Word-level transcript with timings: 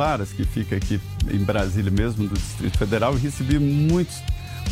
Claras, 0.00 0.32
que 0.32 0.44
fica 0.44 0.76
aqui 0.76 0.98
em 1.30 1.44
Brasília 1.44 1.90
mesmo, 1.90 2.26
do 2.26 2.34
Distrito 2.34 2.78
Federal, 2.78 3.14
e 3.16 3.18
recebi 3.18 3.58
muitos, 3.58 4.16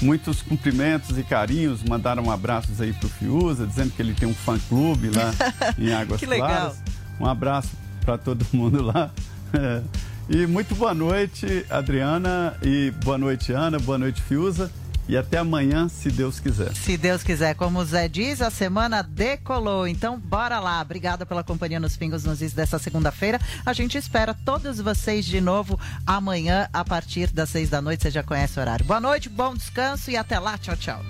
muitos 0.01 0.41
cumprimentos 0.41 1.19
e 1.19 1.23
carinhos, 1.23 1.83
mandaram 1.83 2.31
abraços 2.31 2.81
aí 2.81 2.95
pro 2.95 3.11
Fiuza, 3.11 3.67
dizendo 3.67 3.91
que 3.91 4.01
ele 4.01 4.15
tem 4.15 4.27
um 4.27 4.33
fã-clube 4.33 5.11
lá 5.11 5.35
em 5.77 5.93
Águas 5.93 6.19
que 6.19 6.25
legal. 6.25 6.49
Claras. 6.49 6.83
Um 7.21 7.27
abraço 7.27 7.69
para 8.01 8.17
todo 8.17 8.47
mundo 8.55 8.81
lá. 8.83 9.11
E 10.31 10.47
muito 10.47 10.75
boa 10.75 10.93
noite, 10.93 11.65
Adriana, 11.71 12.55
e 12.63 12.91
boa 13.03 13.17
noite, 13.17 13.51
Ana, 13.51 13.79
boa 13.79 13.97
noite, 13.97 14.21
Fiuza. 14.21 14.71
E 15.09 15.17
até 15.17 15.39
amanhã, 15.39 15.89
se 15.89 16.11
Deus 16.11 16.39
quiser. 16.39 16.75
Se 16.75 16.99
Deus 16.99 17.23
quiser, 17.23 17.55
como 17.55 17.79
o 17.79 17.85
Zé 17.85 18.09
diz, 18.09 18.43
a 18.43 18.51
semana 18.51 19.03
decolou. 19.03 19.89
Então, 19.89 20.19
bora 20.19 20.61
lá. 20.61 20.83
Obrigada 20.83 21.25
pela 21.25 21.43
companhia 21.43 21.81
nos 21.81 21.97
Pingos 21.97 22.25
nos 22.25 22.43
Is 22.43 22.53
dessa 22.53 22.79
segunda-feira. 22.79 23.41
A 23.65 23.73
gente 23.73 23.97
espera 23.97 24.35
todos 24.45 24.79
vocês 24.79 25.25
de 25.25 25.41
novo 25.41 25.81
amanhã, 26.07 26.69
a 26.75 26.85
partir 26.85 27.29
das 27.29 27.49
seis 27.49 27.71
da 27.71 27.81
noite. 27.81 28.03
Você 28.03 28.11
já 28.11 28.23
conhece 28.23 28.59
o 28.59 28.61
horário. 28.61 28.85
Boa 28.85 29.01
noite, 29.01 29.31
bom 29.31 29.55
descanso 29.55 30.11
e 30.11 30.17
até 30.17 30.39
lá. 30.39 30.59
Tchau, 30.59 30.77
tchau. 30.77 31.03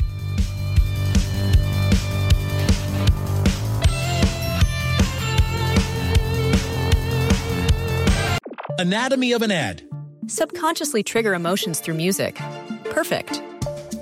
Anatomy 8.78 9.34
of 9.34 9.42
an 9.42 9.50
ad. 9.50 9.82
Subconsciously 10.28 11.02
trigger 11.02 11.34
emotions 11.34 11.80
through 11.80 11.96
music. 11.96 12.40
Perfect. 12.94 13.47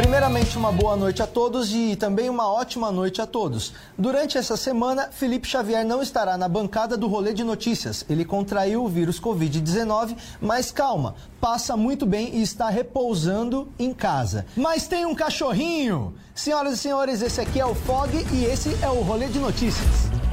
Primeiramente, 0.00 0.56
uma 0.56 0.72
boa 0.72 0.96
noite 0.96 1.22
a 1.22 1.26
todos 1.26 1.74
e 1.74 1.94
também 1.94 2.30
uma 2.30 2.50
ótima 2.50 2.90
noite 2.90 3.20
a 3.20 3.26
todos. 3.26 3.74
Durante 3.98 4.38
essa 4.38 4.56
semana, 4.56 5.10
Felipe 5.12 5.46
Xavier 5.46 5.84
não 5.84 6.00
estará 6.00 6.38
na 6.38 6.48
bancada 6.48 6.96
do 6.96 7.06
Rolê 7.06 7.34
de 7.34 7.44
Notícias. 7.44 8.02
Ele 8.08 8.24
contraiu 8.24 8.82
o 8.82 8.88
vírus 8.88 9.20
Covid-19, 9.20 10.16
mas 10.40 10.72
calma, 10.72 11.16
passa 11.38 11.76
muito 11.76 12.06
bem 12.06 12.34
e 12.36 12.40
está 12.40 12.70
repousando 12.70 13.68
em 13.78 13.92
casa. 13.92 14.46
Mas 14.56 14.88
tem 14.88 15.04
um 15.04 15.14
cachorrinho! 15.14 16.14
Senhoras 16.34 16.72
e 16.72 16.78
senhores, 16.78 17.20
esse 17.20 17.38
aqui 17.38 17.60
é 17.60 17.66
o 17.66 17.74
Fog 17.74 18.10
e 18.32 18.46
esse 18.46 18.74
é 18.82 18.88
o 18.88 19.02
Rolê 19.02 19.26
de 19.26 19.38
Notícias. 19.38 20.29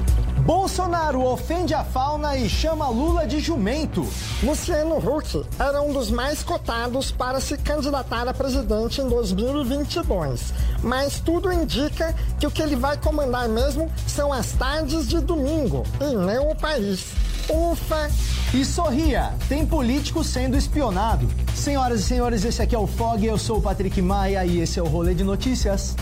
Bolsonaro 0.48 1.26
ofende 1.26 1.74
a 1.74 1.84
fauna 1.84 2.38
e 2.38 2.48
chama 2.48 2.88
Lula 2.88 3.28
de 3.28 3.38
jumento. 3.38 4.08
Luciano 4.42 4.96
Huck 4.96 5.46
era 5.60 5.82
um 5.82 5.92
dos 5.92 6.10
mais 6.10 6.42
cotados 6.42 7.12
para 7.12 7.42
se 7.42 7.58
candidatar 7.58 8.30
a 8.30 8.34
presidente 8.34 9.02
em 9.02 9.10
2022. 9.10 10.54
Mas 10.82 11.20
tudo 11.20 11.52
indica 11.52 12.16
que 12.40 12.48
o 12.48 12.52
que 12.52 12.62
ele 12.62 12.78
vai 12.78 12.96
comandar 12.96 13.50
mesmo 13.50 13.92
são 14.08 14.32
as 14.32 14.54
tardes 14.54 15.10
de 15.10 15.20
domingo 15.20 15.84
e 16.00 16.16
não 16.16 16.52
o 16.52 16.56
país. 16.56 17.08
Ufa! 17.50 18.10
E 18.54 18.64
sorria, 18.64 19.34
tem 19.50 19.66
político 19.66 20.24
sendo 20.24 20.56
espionado. 20.56 21.28
Senhoras 21.54 22.00
e 22.00 22.04
senhores, 22.04 22.46
esse 22.46 22.62
aqui 22.62 22.74
é 22.74 22.80
o 22.80 22.88
Fog, 22.88 23.22
eu 23.26 23.38
sou 23.38 23.58
o 23.58 23.62
Patrick 23.62 24.02
Maia 24.02 24.46
e 24.46 24.62
esse 24.62 24.80
é 24.80 24.82
o 24.82 24.88
Rolê 24.88 25.14
de 25.14 25.26
Notícias. 25.26 25.94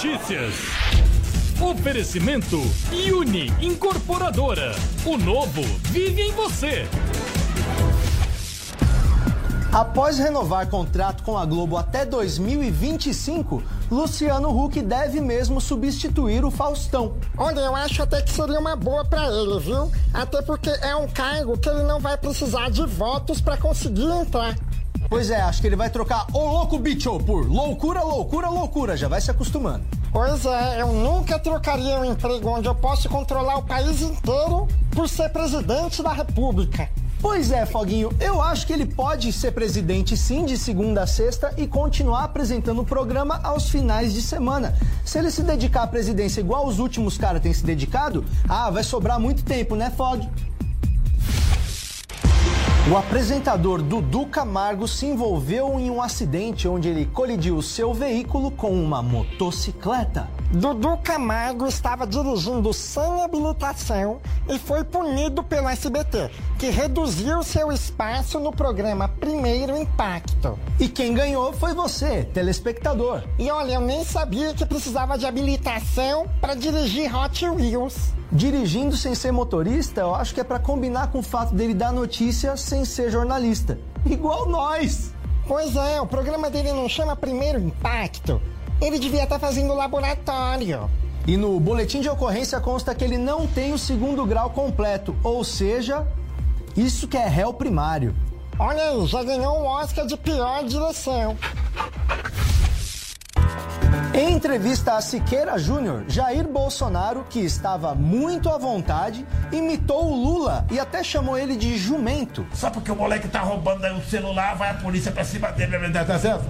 Notícias. 0.00 0.54
Oferecimento 1.60 2.58
Uni 3.14 3.52
Incorporadora. 3.60 4.74
O 5.04 5.18
novo 5.18 5.60
vive 5.90 6.22
em 6.22 6.32
você. 6.32 6.88
Após 9.70 10.18
renovar 10.18 10.68
contrato 10.68 11.22
com 11.22 11.36
a 11.36 11.44
Globo 11.44 11.76
até 11.76 12.06
2025, 12.06 13.62
Luciano 13.90 14.48
Huck 14.48 14.80
deve 14.80 15.20
mesmo 15.20 15.60
substituir 15.60 16.46
o 16.46 16.50
Faustão. 16.50 17.16
Olha, 17.36 17.60
eu 17.60 17.76
acho 17.76 18.02
até 18.02 18.22
que 18.22 18.32
seria 18.32 18.58
uma 18.58 18.74
boa 18.74 19.04
para 19.04 19.26
ele, 19.28 19.60
viu? 19.60 19.92
Até 20.14 20.40
porque 20.40 20.70
é 20.70 20.96
um 20.96 21.06
cargo 21.08 21.58
que 21.58 21.68
ele 21.68 21.82
não 21.82 22.00
vai 22.00 22.16
precisar 22.16 22.70
de 22.70 22.86
votos 22.86 23.40
para 23.40 23.58
conseguir 23.58 24.10
entrar. 24.10 24.56
Pois 25.10 25.28
é, 25.28 25.40
acho 25.40 25.60
que 25.60 25.66
ele 25.66 25.74
vai 25.74 25.90
trocar 25.90 26.24
o 26.32 26.38
louco 26.38 26.78
bicho 26.78 27.18
por 27.18 27.44
loucura, 27.44 28.00
loucura, 28.00 28.48
loucura. 28.48 28.96
Já 28.96 29.08
vai 29.08 29.20
se 29.20 29.28
acostumando. 29.28 29.82
Pois 30.12 30.46
é, 30.46 30.80
eu 30.80 30.92
nunca 30.92 31.36
trocaria 31.36 31.98
um 31.98 32.04
emprego 32.04 32.48
onde 32.48 32.68
eu 32.68 32.74
posso 32.76 33.08
controlar 33.08 33.56
o 33.56 33.62
país 33.64 34.02
inteiro 34.02 34.68
por 34.92 35.08
ser 35.08 35.28
presidente 35.30 36.00
da 36.00 36.12
república. 36.12 36.88
Pois 37.20 37.50
é, 37.50 37.66
Foguinho, 37.66 38.10
eu 38.20 38.40
acho 38.40 38.64
que 38.66 38.72
ele 38.72 38.86
pode 38.86 39.32
ser 39.32 39.50
presidente 39.50 40.16
sim 40.16 40.44
de 40.44 40.56
segunda 40.56 41.02
a 41.02 41.06
sexta 41.08 41.52
e 41.58 41.66
continuar 41.66 42.22
apresentando 42.24 42.80
o 42.80 42.84
programa 42.84 43.40
aos 43.42 43.68
finais 43.68 44.14
de 44.14 44.22
semana. 44.22 44.74
Se 45.04 45.18
ele 45.18 45.30
se 45.32 45.42
dedicar 45.42 45.82
à 45.82 45.86
presidência 45.88 46.40
igual 46.40 46.66
os 46.66 46.78
últimos 46.78 47.18
caras 47.18 47.42
têm 47.42 47.52
se 47.52 47.64
dedicado, 47.64 48.24
ah, 48.48 48.70
vai 48.70 48.84
sobrar 48.84 49.18
muito 49.18 49.44
tempo, 49.44 49.74
né, 49.74 49.90
Fog? 49.90 50.26
O 52.90 52.96
apresentador 52.96 53.80
Dudu 53.80 54.26
Camargo 54.26 54.88
se 54.88 55.06
envolveu 55.06 55.78
em 55.78 55.88
um 55.88 56.02
acidente 56.02 56.66
onde 56.66 56.88
ele 56.88 57.06
colidiu 57.06 57.62
seu 57.62 57.94
veículo 57.94 58.50
com 58.50 58.72
uma 58.72 59.00
motocicleta. 59.00 60.28
Dudu 60.52 60.96
Camargo 61.04 61.64
estava 61.68 62.04
dirigindo 62.04 62.72
sem 62.72 63.22
habilitação 63.22 64.20
e 64.48 64.58
foi 64.58 64.82
punido 64.82 65.44
pelo 65.44 65.68
SBT, 65.68 66.28
que 66.58 66.70
reduziu 66.70 67.40
seu 67.44 67.70
espaço 67.70 68.40
no 68.40 68.50
programa 68.50 69.06
Primeiro 69.06 69.76
Impacto. 69.76 70.58
E 70.80 70.88
quem 70.88 71.14
ganhou 71.14 71.52
foi 71.52 71.72
você, 71.72 72.24
telespectador. 72.34 73.22
E 73.38 73.48
olha, 73.48 73.74
eu 73.74 73.80
nem 73.80 74.04
sabia 74.04 74.52
que 74.52 74.66
precisava 74.66 75.16
de 75.16 75.24
habilitação 75.24 76.28
para 76.40 76.56
dirigir 76.56 77.14
Hot 77.14 77.48
Wheels. 77.48 78.12
Dirigindo 78.32 78.96
sem 78.96 79.14
ser 79.14 79.30
motorista, 79.30 80.00
eu 80.00 80.12
acho 80.12 80.34
que 80.34 80.40
é 80.40 80.44
para 80.44 80.58
combinar 80.58 81.12
com 81.12 81.20
o 81.20 81.22
fato 81.22 81.54
dele 81.54 81.74
dar 81.74 81.92
notícia 81.92 82.56
sem 82.56 82.84
ser 82.84 83.08
jornalista. 83.08 83.78
Igual 84.04 84.48
nós! 84.48 85.12
Pois 85.46 85.74
é, 85.76 86.00
o 86.00 86.06
programa 86.06 86.50
dele 86.50 86.72
não 86.72 86.88
chama 86.88 87.14
Primeiro 87.14 87.58
Impacto. 87.60 88.40
Ele 88.80 88.98
devia 88.98 89.24
estar 89.24 89.38
fazendo 89.38 89.74
laboratório. 89.74 90.90
E 91.26 91.36
no 91.36 91.60
boletim 91.60 92.00
de 92.00 92.08
ocorrência 92.08 92.58
consta 92.60 92.94
que 92.94 93.04
ele 93.04 93.18
não 93.18 93.46
tem 93.46 93.72
o 93.72 93.78
segundo 93.78 94.24
grau 94.24 94.50
completo, 94.50 95.14
ou 95.22 95.44
seja, 95.44 96.06
isso 96.76 97.06
que 97.06 97.16
é 97.16 97.28
réu 97.28 97.52
primário. 97.52 98.14
Olha 98.58 98.82
aí, 98.90 99.06
já 99.06 99.22
ganhou 99.22 99.58
um 99.60 99.66
Oscar 99.66 100.06
de 100.06 100.16
pior 100.16 100.64
direção. 100.64 101.36
Em 104.12 104.32
entrevista 104.32 104.94
a 104.94 105.00
Siqueira 105.00 105.56
Júnior, 105.56 106.04
Jair 106.08 106.46
Bolsonaro, 106.46 107.24
que 107.30 107.40
estava 107.40 107.94
muito 107.94 108.50
à 108.50 108.58
vontade, 108.58 109.24
imitou 109.52 110.10
o 110.10 110.14
Lula 110.14 110.66
e 110.70 110.80
até 110.80 111.02
chamou 111.02 111.38
ele 111.38 111.56
de 111.56 111.78
jumento. 111.78 112.44
Só 112.52 112.70
porque 112.70 112.90
o 112.90 112.96
moleque 112.96 113.28
tá 113.28 113.40
roubando 113.40 113.84
aí 113.84 113.96
o 113.96 114.04
celular, 114.04 114.56
vai 114.56 114.70
a 114.70 114.74
polícia 114.74 115.12
pra 115.12 115.22
cima 115.22 115.52
dele, 115.52 115.90
tá 115.92 116.18
certo? 116.18 116.44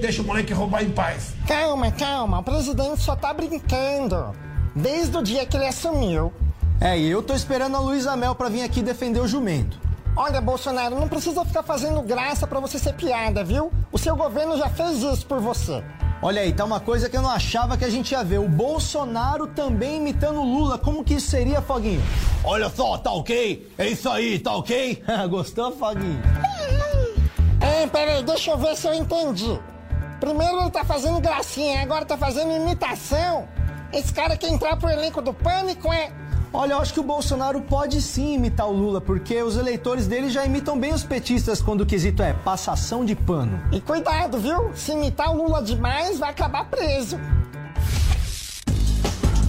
Deixa 0.00 0.22
o 0.22 0.24
moleque 0.24 0.52
roubar 0.52 0.82
em 0.82 0.90
paz. 0.90 1.32
Calma, 1.46 1.90
calma, 1.90 2.38
o 2.40 2.42
presidente 2.42 3.00
só 3.00 3.16
tá 3.16 3.32
brincando. 3.32 4.34
Desde 4.74 5.16
o 5.16 5.22
dia 5.22 5.46
que 5.46 5.56
ele 5.56 5.66
assumiu, 5.66 6.32
É, 6.80 6.98
e 6.98 7.10
eu 7.10 7.22
tô 7.22 7.32
esperando 7.32 7.76
a 7.76 7.80
Luísa 7.80 8.14
Mel 8.16 8.34
pra 8.34 8.50
vir 8.50 8.62
aqui 8.62 8.82
defender 8.82 9.20
o 9.20 9.26
jumento. 9.26 9.78
Olha, 10.14 10.40
Bolsonaro, 10.42 10.94
não 10.98 11.08
precisa 11.08 11.44
ficar 11.44 11.62
fazendo 11.62 12.02
graça 12.02 12.46
pra 12.46 12.60
você 12.60 12.78
ser 12.78 12.92
piada, 12.94 13.42
viu? 13.42 13.72
O 13.90 13.96
seu 13.98 14.14
governo 14.14 14.56
já 14.58 14.68
fez 14.68 15.02
isso 15.02 15.24
por 15.26 15.40
você. 15.40 15.82
Olha 16.22 16.40
aí, 16.42 16.52
tá 16.52 16.64
uma 16.64 16.80
coisa 16.80 17.08
que 17.08 17.16
eu 17.16 17.22
não 17.22 17.30
achava 17.30 17.76
que 17.76 17.84
a 17.84 17.90
gente 17.90 18.12
ia 18.12 18.22
ver. 18.24 18.38
O 18.40 18.48
Bolsonaro 18.48 19.46
também 19.46 19.96
imitando 19.96 20.40
o 20.40 20.44
Lula. 20.44 20.76
Como 20.78 21.04
que 21.04 21.14
isso 21.14 21.28
seria, 21.30 21.60
Foguinho? 21.62 22.02
Olha 22.44 22.68
só, 22.70 22.96
tá 22.98 23.12
ok? 23.12 23.70
É 23.78 23.88
isso 23.88 24.08
aí, 24.10 24.38
tá 24.38 24.54
ok? 24.56 25.02
Gostou, 25.30 25.72
Foguinho? 25.72 26.22
É, 27.60 27.86
peraí, 27.86 28.22
deixa 28.22 28.50
eu 28.50 28.58
ver 28.58 28.76
se 28.76 28.86
eu 28.86 28.94
entendi. 28.94 29.58
Primeiro 30.20 30.60
ele 30.60 30.70
tá 30.70 30.84
fazendo 30.84 31.20
gracinha, 31.20 31.82
agora 31.82 32.04
tá 32.04 32.16
fazendo 32.16 32.52
imitação. 32.52 33.46
Esse 33.92 34.12
cara 34.12 34.36
quer 34.36 34.48
entrar 34.48 34.76
pro 34.76 34.88
elenco 34.88 35.20
do 35.20 35.32
pânico, 35.32 35.92
é? 35.92 36.10
Olha, 36.52 36.72
eu 36.72 36.78
acho 36.78 36.94
que 36.94 37.00
o 37.00 37.02
Bolsonaro 37.02 37.60
pode 37.60 38.00
sim 38.00 38.34
imitar 38.34 38.66
o 38.66 38.72
Lula, 38.72 39.00
porque 39.00 39.42
os 39.42 39.56
eleitores 39.56 40.06
dele 40.06 40.30
já 40.30 40.44
imitam 40.44 40.78
bem 40.78 40.92
os 40.92 41.02
petistas 41.02 41.60
quando 41.60 41.82
o 41.82 41.86
quesito 41.86 42.22
é 42.22 42.32
passação 42.32 43.04
de 43.04 43.14
pano. 43.14 43.60
E 43.70 43.80
cuidado, 43.80 44.38
viu? 44.38 44.70
Se 44.74 44.92
imitar 44.92 45.30
o 45.30 45.36
Lula 45.36 45.62
demais, 45.62 46.18
vai 46.18 46.30
acabar 46.30 46.64
preso. 46.64 47.18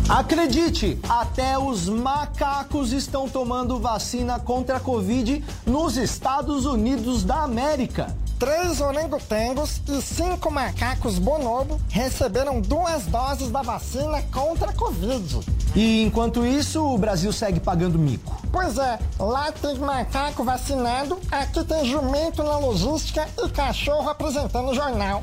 Acredite, 0.10 1.00
até 1.08 1.58
os 1.58 1.88
macacos 1.88 2.94
estão 2.94 3.28
tomando 3.28 3.80
vacina 3.80 4.40
contra 4.40 4.78
a 4.78 4.80
Covid 4.80 5.44
nos 5.66 5.98
Estados 5.98 6.66
Unidos 6.66 7.24
da 7.24 7.44
América. 7.44 8.16
Três 8.40 8.80
orangotangos 8.80 9.82
e 9.88 10.00
cinco 10.00 10.52
macacos 10.52 11.18
bonobo 11.18 11.82
receberam 11.90 12.62
duas 12.62 13.08
doses 13.08 13.50
da 13.50 13.64
vacina 13.64 14.22
contra 14.32 14.70
a 14.70 14.74
Covid. 14.74 15.40
E 15.76 16.04
enquanto 16.04 16.46
isso, 16.46 16.84
o 16.84 17.00
Brasil 17.00 17.34
segue 17.34 17.60
pagando 17.60 17.98
mico. 17.98 18.40
Pois 18.52 18.78
é, 18.78 19.00
lá 19.20 19.52
tem 19.52 19.76
macaco 19.80 20.44
vacinado, 20.44 21.20
aqui 21.32 21.64
tem 21.64 21.86
jumento 21.86 22.44
na 22.44 22.60
logística 22.60 23.28
e 23.40 23.50
cachorro 23.50 24.08
apresentando 24.08 24.70
o 24.70 24.76
jornal. 24.76 25.22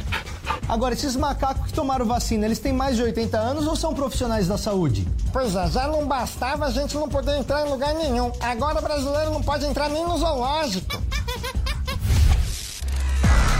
Agora, 0.68 0.94
esses 0.94 1.14
macacos 1.14 1.66
que 1.68 1.72
tomaram 1.72 2.04
vacina, 2.04 2.46
eles 2.46 2.58
têm 2.58 2.72
mais 2.72 2.96
de 2.96 3.02
80 3.02 3.38
anos 3.38 3.66
ou 3.66 3.76
são 3.76 3.94
profissionais 3.94 4.48
da 4.48 4.58
saúde? 4.58 5.06
Pois 5.32 5.54
é, 5.54 5.68
já 5.68 5.86
não 5.86 6.04
bastava 6.04 6.66
a 6.66 6.70
gente 6.70 6.96
não 6.96 7.08
poder 7.08 7.38
entrar 7.38 7.64
em 7.64 7.70
lugar 7.70 7.94
nenhum. 7.94 8.32
Agora 8.40 8.80
o 8.80 8.82
brasileiro 8.82 9.30
não 9.30 9.42
pode 9.42 9.64
entrar 9.66 9.88
nem 9.88 10.04
no 10.04 10.18
zoológico. 10.18 11.00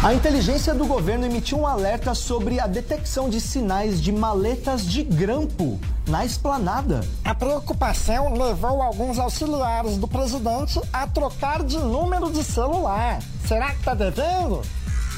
A 0.04 0.12
inteligência 0.12 0.74
do 0.74 0.84
governo 0.84 1.24
emitiu 1.24 1.60
um 1.60 1.66
alerta 1.66 2.14
sobre 2.14 2.60
a 2.60 2.66
detecção 2.66 3.30
de 3.30 3.40
sinais 3.40 4.02
de 4.02 4.12
maletas 4.12 4.84
de 4.84 5.02
grampo 5.02 5.80
na 6.06 6.26
esplanada. 6.26 7.00
A 7.24 7.34
preocupação 7.34 8.34
levou 8.34 8.82
alguns 8.82 9.18
auxiliares 9.18 9.96
do 9.96 10.06
presidente 10.06 10.78
a 10.92 11.06
trocar 11.06 11.62
de 11.62 11.78
número 11.78 12.30
de 12.30 12.44
celular. 12.44 13.18
Será 13.48 13.70
que 13.70 13.82
tá 13.82 13.94
devendo? 13.94 14.60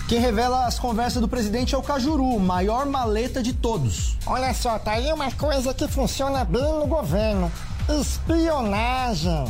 Quem 0.09 0.21
revela 0.21 0.67
as 0.67 0.79
conversas 0.79 1.21
do 1.21 1.27
presidente 1.27 1.75
é 1.75 1.79
o 1.79 1.83
Cajuru, 1.83 2.39
maior 2.39 2.87
maleta 2.87 3.43
de 3.43 3.53
todos. 3.53 4.17
Olha 4.25 4.55
só, 4.55 4.79
tá 4.79 4.93
aí 4.93 5.13
uma 5.13 5.33
coisa 5.33 5.75
que 5.75 5.89
funciona 5.89 6.45
bem 6.45 6.63
no 6.63 6.87
governo: 6.87 7.51
espionagem. 7.89 9.47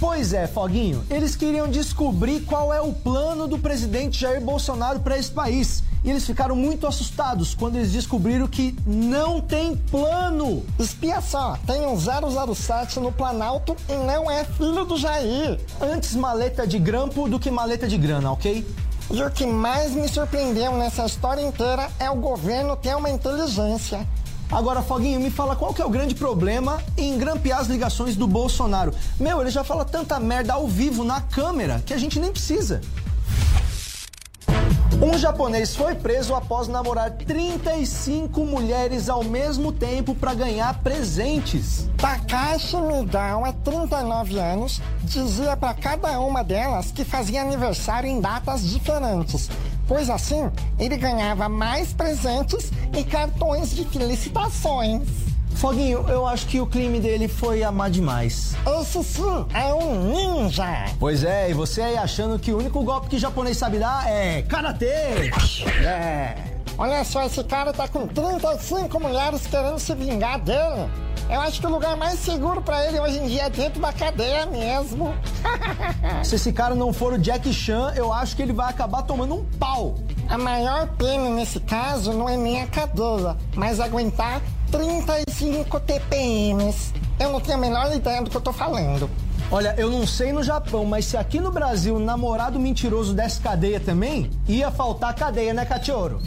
Pois 0.00 0.32
é, 0.32 0.46
Foguinho, 0.46 1.04
eles 1.10 1.36
queriam 1.36 1.68
descobrir 1.68 2.40
qual 2.40 2.72
é 2.72 2.80
o 2.80 2.90
plano 2.90 3.46
do 3.46 3.58
presidente 3.58 4.18
Jair 4.18 4.40
Bolsonaro 4.40 5.00
para 5.00 5.18
esse 5.18 5.30
país. 5.30 5.82
E 6.02 6.08
eles 6.08 6.24
ficaram 6.24 6.56
muito 6.56 6.86
assustados 6.86 7.54
quando 7.54 7.76
eles 7.76 7.92
descobriram 7.92 8.46
que 8.46 8.74
não 8.86 9.42
tem 9.42 9.76
plano. 9.76 10.64
Espia 10.78 11.20
só, 11.20 11.58
tem 11.66 11.86
um 11.86 11.98
007 11.98 12.98
no 12.98 13.12
Planalto 13.12 13.76
e 13.90 13.92
não 13.92 14.30
é 14.30 14.42
filho 14.42 14.86
do 14.86 14.96
Jair. 14.96 15.60
Antes 15.78 16.16
maleta 16.16 16.66
de 16.66 16.78
grampo 16.78 17.28
do 17.28 17.38
que 17.38 17.50
maleta 17.50 17.86
de 17.86 17.98
grana, 17.98 18.32
ok? 18.32 18.66
E 19.10 19.22
o 19.22 19.30
que 19.30 19.44
mais 19.44 19.92
me 19.92 20.08
surpreendeu 20.08 20.78
nessa 20.78 21.04
história 21.04 21.42
inteira 21.42 21.90
é 21.98 22.08
o 22.08 22.16
governo 22.16 22.74
ter 22.74 22.96
uma 22.96 23.10
inteligência. 23.10 24.08
Agora, 24.50 24.82
Foguinho, 24.82 25.20
me 25.20 25.30
fala 25.30 25.54
qual 25.54 25.72
que 25.72 25.80
é 25.80 25.86
o 25.86 25.90
grande 25.90 26.14
problema 26.14 26.82
em 26.96 27.16
grampear 27.16 27.60
as 27.60 27.68
ligações 27.68 28.16
do 28.16 28.26
Bolsonaro. 28.26 28.92
Meu, 29.18 29.40
ele 29.40 29.50
já 29.50 29.62
fala 29.62 29.84
tanta 29.84 30.18
merda 30.18 30.54
ao 30.54 30.66
vivo, 30.66 31.04
na 31.04 31.20
câmera, 31.20 31.80
que 31.86 31.94
a 31.94 31.98
gente 31.98 32.18
nem 32.18 32.32
precisa. 32.32 32.80
Um 35.02 35.16
japonês 35.16 35.74
foi 35.74 35.94
preso 35.94 36.34
após 36.34 36.68
namorar 36.68 37.10
35 37.12 38.44
mulheres 38.44 39.08
ao 39.08 39.24
mesmo 39.24 39.72
tempo 39.72 40.14
para 40.14 40.34
ganhar 40.34 40.78
presentes. 40.80 41.88
Takashi 41.96 42.76
Midao, 42.76 43.46
é 43.46 43.52
39 43.52 44.38
anos, 44.38 44.82
dizia 45.02 45.56
para 45.56 45.72
cada 45.72 46.20
uma 46.20 46.44
delas 46.44 46.92
que 46.92 47.02
fazia 47.02 47.40
aniversário 47.40 48.10
em 48.10 48.20
datas 48.20 48.62
diferentes, 48.68 49.48
pois 49.90 50.08
assim 50.08 50.48
ele 50.78 50.96
ganhava 50.96 51.48
mais 51.48 51.92
presentes 51.92 52.70
e 52.96 53.02
cartões 53.02 53.74
de 53.74 53.84
felicitações. 53.84 55.02
Foguinho, 55.56 56.08
eu 56.08 56.24
acho 56.24 56.46
que 56.46 56.60
o 56.60 56.66
crime 56.66 57.00
dele 57.00 57.26
foi 57.26 57.64
amar 57.64 57.90
demais. 57.90 58.54
Esse 58.80 59.02
sim 59.02 59.44
é 59.52 59.74
um 59.74 60.12
ninja. 60.12 60.86
Pois 61.00 61.24
é, 61.24 61.50
e 61.50 61.54
você 61.54 61.82
aí 61.82 61.96
achando 61.96 62.38
que 62.38 62.52
o 62.52 62.58
único 62.58 62.84
golpe 62.84 63.08
que 63.08 63.18
japonês 63.18 63.56
sabe 63.58 63.80
dar 63.80 64.08
é 64.08 64.42
karatê. 64.42 64.86
É. 65.84 66.36
Olha 66.78 67.02
só, 67.02 67.24
esse 67.26 67.42
cara 67.42 67.72
tá 67.72 67.88
com 67.88 68.06
35 68.06 69.00
mulheres 69.00 69.44
querendo 69.48 69.78
se 69.80 69.92
vingar 69.96 70.38
dele. 70.38 70.88
Eu 71.30 71.40
acho 71.40 71.60
que 71.60 71.66
o 71.66 71.70
lugar 71.70 71.96
mais 71.96 72.18
seguro 72.18 72.60
para 72.60 72.84
ele 72.86 72.98
hoje 72.98 73.18
em 73.18 73.26
dia 73.28 73.44
é 73.44 73.50
dentro 73.50 73.80
da 73.80 73.92
cadeia 73.92 74.46
mesmo. 74.46 75.14
Se 76.24 76.34
esse 76.34 76.52
cara 76.52 76.74
não 76.74 76.92
for 76.92 77.12
o 77.12 77.18
Jack 77.18 77.52
Chan, 77.52 77.92
eu 77.94 78.12
acho 78.12 78.34
que 78.34 78.42
ele 78.42 78.52
vai 78.52 78.68
acabar 78.68 79.02
tomando 79.02 79.34
um 79.36 79.44
pau. 79.44 79.94
A 80.28 80.36
maior 80.36 80.88
pena 80.96 81.30
nesse 81.30 81.60
caso 81.60 82.12
não 82.12 82.28
é 82.28 82.36
nem 82.36 82.62
a 82.62 82.66
cadeia, 82.66 83.36
mas 83.54 83.78
aguentar 83.78 84.42
35 84.72 85.78
TPMs. 85.80 86.92
Eu 87.18 87.32
não 87.32 87.40
tenho 87.40 87.58
a 87.58 87.60
menor 87.60 87.94
ideia 87.94 88.22
do 88.22 88.30
que 88.30 88.36
eu 88.36 88.40
tô 88.40 88.52
falando. 88.52 89.08
Olha, 89.52 89.74
eu 89.76 89.90
não 89.90 90.06
sei 90.06 90.32
no 90.32 90.42
Japão, 90.42 90.84
mas 90.84 91.04
se 91.04 91.16
aqui 91.16 91.40
no 91.40 91.50
Brasil 91.50 91.96
um 91.96 92.04
namorado 92.04 92.58
mentiroso 92.58 93.12
desse 93.14 93.40
cadeia 93.40 93.80
também, 93.80 94.30
ia 94.48 94.70
faltar 94.70 95.14
cadeia, 95.14 95.52
né, 95.52 95.64
Catioro? 95.64 96.20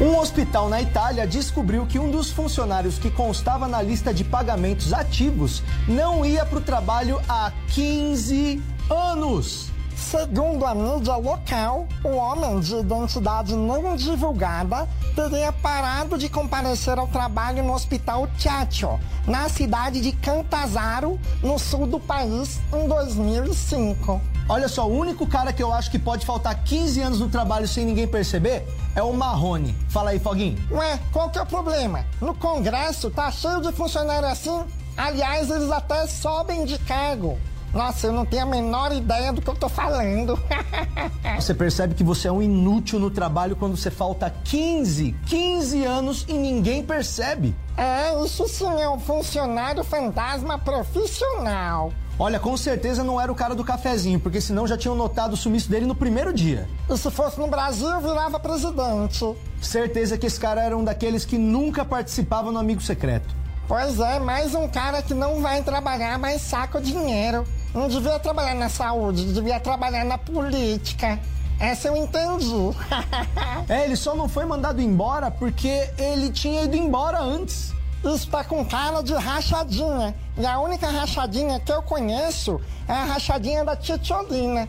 Um 0.00 0.18
hospital 0.18 0.68
na 0.68 0.82
Itália 0.82 1.24
descobriu 1.24 1.86
que 1.86 2.00
um 2.00 2.10
dos 2.10 2.28
funcionários 2.28 2.98
que 2.98 3.12
constava 3.12 3.68
na 3.68 3.80
lista 3.80 4.12
de 4.12 4.24
pagamentos 4.24 4.92
ativos 4.92 5.62
não 5.86 6.26
ia 6.26 6.44
para 6.44 6.58
o 6.58 6.60
trabalho 6.60 7.20
há 7.28 7.52
15 7.68 8.60
anos. 8.90 9.73
Segundo 9.96 10.66
a 10.66 10.74
mídia 10.74 11.16
local, 11.16 11.86
o 12.02 12.16
homem 12.16 12.60
de 12.60 12.74
identidade 12.74 13.54
não 13.54 13.96
divulgada 13.96 14.88
teria 15.14 15.52
parado 15.52 16.18
de 16.18 16.28
comparecer 16.28 16.98
ao 16.98 17.06
trabalho 17.06 17.62
no 17.62 17.72
hospital 17.72 18.28
Chacho, 18.36 18.98
na 19.26 19.48
cidade 19.48 20.00
de 20.00 20.12
Cantazaro, 20.12 21.18
no 21.42 21.58
sul 21.58 21.86
do 21.86 22.00
país, 22.00 22.60
em 22.72 22.88
2005. 22.88 24.20
Olha 24.48 24.68
só, 24.68 24.86
o 24.86 24.98
único 24.98 25.26
cara 25.26 25.52
que 25.52 25.62
eu 25.62 25.72
acho 25.72 25.90
que 25.90 25.98
pode 25.98 26.26
faltar 26.26 26.62
15 26.64 27.00
anos 27.00 27.20
no 27.20 27.28
trabalho 27.28 27.66
sem 27.66 27.86
ninguém 27.86 28.06
perceber 28.06 28.66
é 28.94 29.02
o 29.02 29.12
Marrone. 29.12 29.74
Fala 29.88 30.10
aí, 30.10 30.18
Foguinho. 30.18 30.58
Ué, 30.70 30.98
qual 31.12 31.30
que 31.30 31.38
é 31.38 31.42
o 31.42 31.46
problema? 31.46 32.04
No 32.20 32.34
Congresso 32.34 33.10
tá 33.10 33.30
cheio 33.30 33.62
de 33.62 33.72
funcionário 33.72 34.28
assim. 34.28 34.64
Aliás, 34.96 35.50
eles 35.50 35.70
até 35.70 36.06
sobem 36.06 36.64
de 36.64 36.78
cargo. 36.80 37.38
Nossa, 37.74 38.06
eu 38.06 38.12
não 38.12 38.24
tenho 38.24 38.44
a 38.44 38.46
menor 38.46 38.92
ideia 38.92 39.32
do 39.32 39.42
que 39.42 39.48
eu 39.48 39.54
tô 39.56 39.68
falando. 39.68 40.38
você 41.34 41.52
percebe 41.52 41.94
que 41.94 42.04
você 42.04 42.28
é 42.28 42.32
um 42.32 42.40
inútil 42.40 43.00
no 43.00 43.10
trabalho 43.10 43.56
quando 43.56 43.76
você 43.76 43.90
falta 43.90 44.32
15, 44.44 45.14
15 45.26 45.84
anos 45.84 46.24
e 46.28 46.34
ninguém 46.34 46.84
percebe. 46.84 47.54
É, 47.76 48.24
isso 48.24 48.46
sim 48.46 48.80
é 48.80 48.88
um 48.88 49.00
funcionário 49.00 49.82
fantasma 49.82 50.56
profissional. 50.56 51.92
Olha, 52.16 52.38
com 52.38 52.56
certeza 52.56 53.02
não 53.02 53.20
era 53.20 53.32
o 53.32 53.34
cara 53.34 53.56
do 53.56 53.64
cafezinho, 53.64 54.20
porque 54.20 54.40
senão 54.40 54.68
já 54.68 54.78
tinham 54.78 54.94
notado 54.94 55.32
o 55.32 55.36
sumiço 55.36 55.68
dele 55.68 55.84
no 55.84 55.96
primeiro 55.96 56.32
dia. 56.32 56.68
E 56.88 56.96
se 56.96 57.10
fosse 57.10 57.40
no 57.40 57.48
Brasil, 57.48 58.00
virava 58.00 58.38
presidente. 58.38 59.34
Certeza 59.60 60.16
que 60.16 60.26
esse 60.26 60.38
cara 60.38 60.62
era 60.62 60.76
um 60.76 60.84
daqueles 60.84 61.24
que 61.24 61.36
nunca 61.36 61.84
participava 61.84 62.52
no 62.52 62.58
Amigo 62.60 62.80
Secreto. 62.80 63.34
Pois 63.66 63.98
é, 63.98 64.20
mais 64.20 64.54
um 64.54 64.68
cara 64.68 65.02
que 65.02 65.12
não 65.12 65.40
vai 65.40 65.62
trabalhar, 65.62 66.16
mas 66.16 66.42
saca 66.42 66.78
o 66.78 66.80
dinheiro. 66.80 67.44
Não 67.74 67.88
devia 67.88 68.20
trabalhar 68.20 68.54
na 68.54 68.68
saúde, 68.68 69.32
devia 69.32 69.58
trabalhar 69.58 70.04
na 70.04 70.16
política. 70.16 71.18
Essa 71.58 71.88
eu 71.88 71.96
entendi. 71.96 72.76
é, 73.68 73.84
ele 73.84 73.96
só 73.96 74.14
não 74.14 74.28
foi 74.28 74.44
mandado 74.44 74.80
embora 74.80 75.28
porque 75.28 75.90
ele 75.98 76.30
tinha 76.30 76.62
ido 76.62 76.76
embora 76.76 77.20
antes. 77.20 77.74
Isso 78.04 78.28
tá 78.30 78.44
com 78.44 78.64
cara 78.64 79.02
de 79.02 79.14
rachadinha. 79.14 80.14
E 80.38 80.46
a 80.46 80.60
única 80.60 80.88
rachadinha 80.88 81.58
que 81.58 81.72
eu 81.72 81.82
conheço 81.82 82.60
é 82.86 82.92
a 82.92 83.04
rachadinha 83.04 83.64
da 83.64 83.74
Titiolina. 83.74 84.68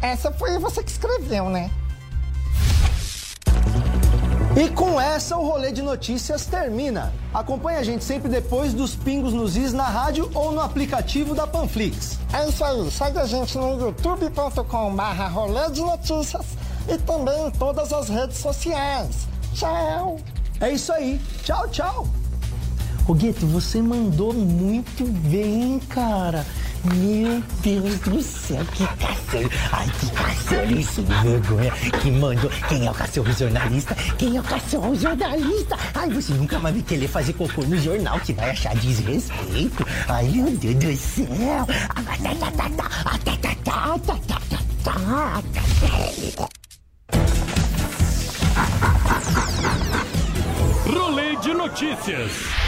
Essa 0.00 0.30
foi 0.30 0.58
você 0.58 0.82
que 0.84 0.90
escreveu, 0.90 1.48
né? 1.48 1.70
E 4.58 4.68
com 4.70 5.00
essa, 5.00 5.36
o 5.36 5.46
rolê 5.46 5.70
de 5.70 5.80
notícias 5.80 6.44
termina. 6.44 7.12
Acompanhe 7.32 7.78
a 7.78 7.82
gente 7.84 8.02
sempre 8.02 8.28
depois 8.28 8.74
dos 8.74 8.96
Pingos 8.96 9.32
nos 9.32 9.56
Is 9.56 9.72
na 9.72 9.84
rádio 9.84 10.28
ou 10.34 10.50
no 10.50 10.60
aplicativo 10.60 11.32
da 11.32 11.46
Panflix. 11.46 12.18
É 12.32 12.48
isso 12.48 12.64
aí, 12.64 12.90
segue 12.90 13.20
a 13.20 13.24
gente 13.24 13.56
no 13.56 13.78
youtube.com 13.78 14.96
barra 14.96 15.28
rolê 15.28 15.70
de 15.70 15.80
notícias 15.80 16.44
e 16.88 16.98
também 16.98 17.46
em 17.46 17.50
todas 17.52 17.92
as 17.92 18.08
redes 18.08 18.38
sociais. 18.38 19.28
Tchau! 19.54 20.18
É 20.60 20.72
isso 20.72 20.92
aí. 20.92 21.20
Tchau, 21.44 21.68
tchau. 21.68 22.08
Rogueto, 23.06 23.46
você 23.46 23.80
mandou 23.80 24.34
muito 24.34 25.04
bem, 25.30 25.78
cara. 25.88 26.44
Meu 26.84 27.42
Deus 27.62 27.98
do 28.00 28.22
céu, 28.22 28.64
que 28.66 28.86
cacete. 28.86 29.50
Ai, 29.72 29.86
que 30.00 30.10
cacete, 30.12 30.80
isso 30.80 31.02
de 31.02 31.12
vergonha. 31.12 31.70
Que 32.00 32.10
mandou. 32.10 32.50
Quem 32.68 32.86
é 32.86 32.90
o 32.90 32.94
cachorro 32.94 33.32
jornalista? 33.32 33.94
Quem 34.16 34.36
é 34.36 34.40
o 34.40 34.44
cachorro 34.44 34.94
jornalista? 34.94 35.76
Ai, 35.94 36.08
você 36.10 36.32
nunca 36.34 36.58
vai 36.58 36.72
me 36.72 36.82
querer 36.82 37.08
fazer 37.08 37.32
cocô 37.32 37.62
no 37.62 37.76
jornal, 37.78 38.20
que 38.20 38.32
vai 38.32 38.50
achar 38.50 38.74
desrespeito. 38.76 39.86
Ai, 40.08 40.28
meu 40.28 40.50
Deus 40.56 40.74
do 40.76 40.96
céu. 40.96 41.66
Rolê 50.86 51.36
de 51.36 51.54
notícias. 51.54 52.67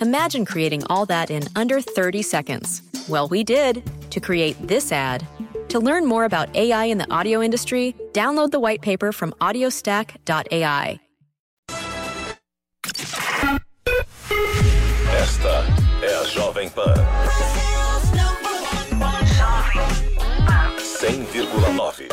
Imagine 0.00 0.44
creating 0.44 0.82
all 0.90 1.06
that 1.06 1.30
in 1.30 1.44
under 1.56 1.80
30 1.80 2.22
seconds. 2.22 2.82
Well, 3.08 3.28
we 3.28 3.44
did 3.44 3.82
to 4.10 4.20
create 4.20 4.56
this 4.66 4.92
ad. 4.92 5.26
To 5.68 5.78
learn 5.78 6.06
more 6.06 6.24
about 6.24 6.54
AI 6.56 6.84
in 6.84 6.98
the 6.98 7.10
audio 7.12 7.42
industry, 7.42 7.94
download 8.12 8.50
the 8.50 8.60
white 8.60 8.82
paper 8.82 9.12
from 9.12 9.32
audiostack.ai. 9.40 11.00
Esta 15.16 15.64
é 16.02 16.20
a 16.20 16.24
Jovem 16.26 16.70
Pan. 16.70 16.94
100,9. 21.00 22.08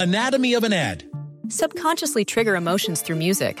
Anatomy 0.00 0.54
of 0.54 0.64
an 0.64 0.72
ad. 0.72 1.04
Subconsciously 1.48 2.24
trigger 2.24 2.56
emotions 2.56 3.02
through 3.02 3.16
music. 3.16 3.60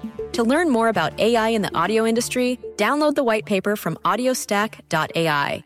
To 0.33 0.43
learn 0.43 0.69
more 0.69 0.87
about 0.87 1.19
AI 1.19 1.49
in 1.49 1.61
the 1.61 1.75
audio 1.75 2.05
industry, 2.05 2.59
download 2.77 3.15
the 3.15 3.23
white 3.23 3.45
paper 3.45 3.75
from 3.75 3.95
audiostack.ai. 4.05 5.63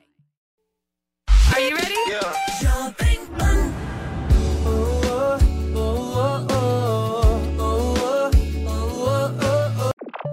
Are 1.53 1.59
you 1.59 1.75
ready? 1.75 1.95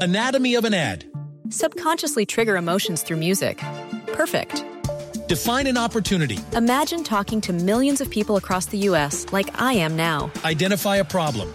Anatomy 0.00 0.56
of 0.56 0.64
an 0.64 0.74
ad. 0.74 1.04
Subconsciously 1.50 2.26
trigger 2.26 2.56
emotions 2.56 3.04
through 3.04 3.18
music. 3.18 3.58
Perfect. 4.08 4.64
Define 5.28 5.68
an 5.68 5.78
opportunity. 5.78 6.38
Imagine 6.56 7.04
talking 7.04 7.40
to 7.42 7.52
millions 7.52 8.00
of 8.00 8.10
people 8.10 8.36
across 8.36 8.66
the 8.66 8.78
U.S. 8.78 9.26
like 9.32 9.60
I 9.60 9.74
am 9.74 9.94
now. 9.94 10.32
Identify 10.44 10.96
a 10.96 11.04
problem. 11.04 11.54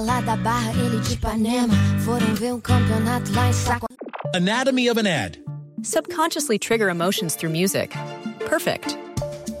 lá 0.00 0.20
da 0.20 0.36
Barra, 0.36 0.72
ele 0.72 1.00
de 1.00 1.14
Ipanema. 1.14 1.74
Foram 2.04 2.34
ver 2.34 2.52
um 2.54 2.60
campeonato 2.60 3.32
lá 3.32 3.48
em 3.48 3.52
Saco. 3.52 3.86
Anatomy 4.34 4.88
of 4.88 4.98
an 4.98 5.06
ad. 5.06 5.38
Subconsciously 5.82 6.58
trigger 6.58 6.88
emotions 6.88 7.34
through 7.34 7.52
music. 7.52 7.90
Perfect. 8.46 8.96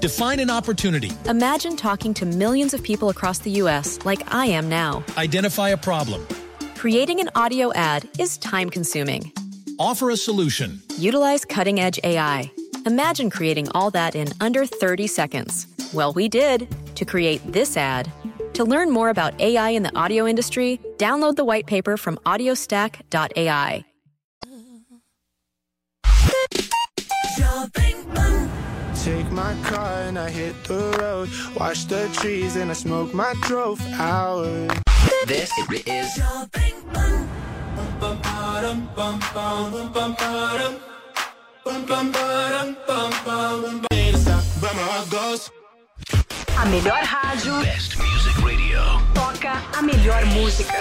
Define 0.00 0.40
an 0.40 0.50
opportunity. 0.50 1.12
Imagine 1.28 1.76
talking 1.76 2.14
to 2.14 2.24
millions 2.24 2.72
of 2.72 2.82
people 2.82 3.10
across 3.10 3.38
the 3.40 3.50
U.S. 3.62 3.98
like 4.04 4.22
I 4.32 4.46
am 4.46 4.68
now. 4.68 5.04
Identify 5.18 5.70
a 5.70 5.76
problem. 5.76 6.26
Creating 6.76 7.20
an 7.20 7.28
audio 7.34 7.72
ad 7.74 8.08
is 8.18 8.38
time 8.38 8.70
consuming. 8.70 9.32
Offer 9.78 10.10
a 10.10 10.16
solution. 10.16 10.80
Utilize 10.98 11.44
cutting 11.44 11.80
edge 11.80 12.00
AI. 12.04 12.50
Imagine 12.86 13.28
creating 13.28 13.68
all 13.74 13.90
that 13.90 14.14
in 14.14 14.28
under 14.40 14.64
30 14.64 15.06
seconds. 15.06 15.66
Well, 15.92 16.12
we 16.14 16.28
did 16.28 16.68
to 16.94 17.04
create 17.04 17.40
this 17.52 17.76
ad. 17.76 18.10
To 18.54 18.64
learn 18.64 18.90
more 18.90 19.08
about 19.08 19.40
AI 19.40 19.70
in 19.70 19.82
the 19.82 19.96
audio 19.96 20.26
industry, 20.26 20.80
download 20.98 21.36
the 21.36 21.44
white 21.44 21.66
paper 21.66 21.96
from 21.96 22.16
audiostack.ai. 22.26 23.84
take 29.02 29.30
my 29.32 29.54
car 29.62 30.02
and 30.02 30.18
I 30.18 30.28
hit 30.28 30.54
the 30.64 30.94
road. 31.00 31.30
Watch 31.58 31.86
the 31.86 32.08
trees 32.12 32.56
and 32.56 32.70
I 32.70 32.74
smoke 32.74 33.14
my 33.14 33.32
drove 33.42 33.80
out. 33.94 34.44
This 35.26 35.50
is 35.86 36.20
A 46.56 46.66
melhor 46.66 47.02
rádio. 47.02 47.60
Best 47.60 47.96
Music 47.96 48.38
Radio. 48.40 48.80
Toca 49.14 49.52
a 49.76 49.82
melhor 49.82 50.24
música. 50.26 50.72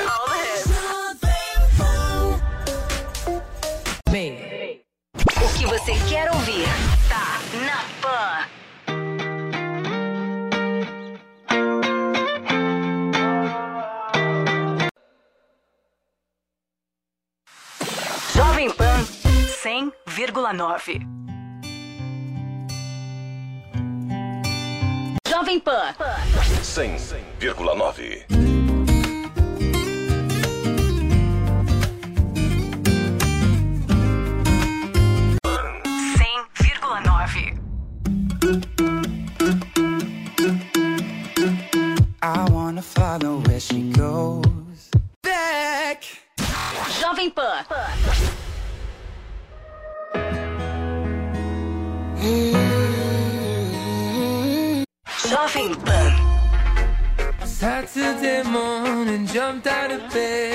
Bem. 4.10 4.82
O 5.16 5.58
que 5.58 5.66
você 5.66 5.94
quer 6.10 6.32
ouvir 6.32 6.68
tá 7.08 7.40
na 7.66 7.84
Pan. 8.02 8.48
Jovem 18.36 18.72
Pan 18.72 19.06
100,9. 19.64 21.29
Jovem 25.50 25.62
Pan. 25.62 25.94
100,9. 26.62 28.39
I'm 59.50 59.60
down 59.62 59.90
in 59.90 60.00
bed. 60.10 60.49